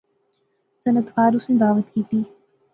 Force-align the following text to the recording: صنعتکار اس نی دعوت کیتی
صنعتکار 0.81 1.31
اس 1.35 1.45
نی 1.49 1.55
دعوت 1.61 1.87
کیتی 1.93 2.19